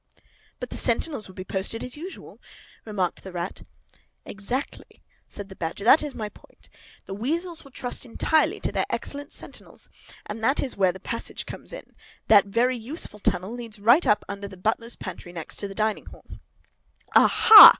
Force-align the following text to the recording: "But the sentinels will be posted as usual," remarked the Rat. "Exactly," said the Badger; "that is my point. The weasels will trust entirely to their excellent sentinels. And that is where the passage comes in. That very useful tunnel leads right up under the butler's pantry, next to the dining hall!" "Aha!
"But 0.59 0.71
the 0.71 0.77
sentinels 0.77 1.27
will 1.27 1.35
be 1.35 1.43
posted 1.43 1.83
as 1.83 1.95
usual," 1.95 2.41
remarked 2.85 3.23
the 3.23 3.31
Rat. 3.31 3.61
"Exactly," 4.25 5.03
said 5.27 5.47
the 5.47 5.55
Badger; 5.55 5.83
"that 5.83 6.01
is 6.01 6.15
my 6.15 6.27
point. 6.27 6.69
The 7.05 7.13
weasels 7.13 7.63
will 7.63 7.69
trust 7.69 8.03
entirely 8.03 8.59
to 8.61 8.71
their 8.71 8.87
excellent 8.89 9.31
sentinels. 9.31 9.89
And 10.25 10.43
that 10.43 10.59
is 10.59 10.75
where 10.75 10.91
the 10.91 10.99
passage 10.99 11.45
comes 11.45 11.71
in. 11.71 11.93
That 12.29 12.45
very 12.47 12.77
useful 12.77 13.19
tunnel 13.19 13.51
leads 13.53 13.77
right 13.79 14.07
up 14.07 14.25
under 14.27 14.47
the 14.47 14.57
butler's 14.57 14.95
pantry, 14.95 15.31
next 15.33 15.57
to 15.57 15.67
the 15.67 15.75
dining 15.75 16.07
hall!" 16.07 16.25
"Aha! 17.15 17.69